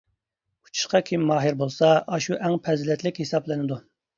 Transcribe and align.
ئۇچۇشقا 0.67 1.01
كىم 1.09 1.27
ماھىر 1.33 1.59
بولسا، 1.61 1.91
ئاشۇ 2.17 2.41
ئەڭ 2.47 2.59
پەزىلەتلىك 2.69 3.25
ھېسابلىنىدۇ. 3.25 3.83